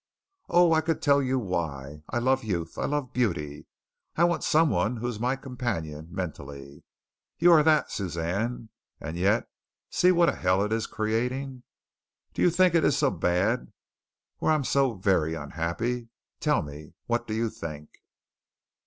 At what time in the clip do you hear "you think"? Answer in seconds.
12.41-12.73, 17.35-17.99